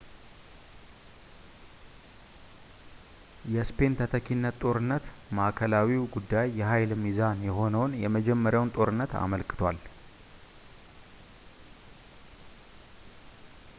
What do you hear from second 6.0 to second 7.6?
ጉዳይ የኃይል ሚዛን